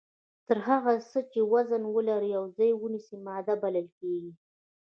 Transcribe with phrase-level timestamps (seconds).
[0.47, 4.31] هر هغه څه چې وزن ولري او ځای ونیسي ماده بلل کیږي.